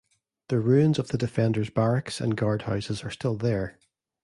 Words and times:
The 0.49 0.59
ruins 0.59 0.97
of 0.97 1.09
the 1.09 1.17
defenders' 1.19 1.69
barracks 1.69 2.19
and 2.19 2.35
guardhouses 2.35 3.03
are 3.03 3.11
still 3.11 3.35
there. 3.37 3.77